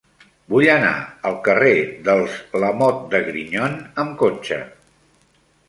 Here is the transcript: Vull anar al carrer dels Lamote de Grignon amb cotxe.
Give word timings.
Vull 0.53 0.69
anar 0.75 0.93
al 1.31 1.37
carrer 1.47 1.75
dels 2.09 2.39
Lamote 2.65 3.07
de 3.13 3.21
Grignon 3.29 3.79
amb 4.05 4.19
cotxe. 4.25 4.61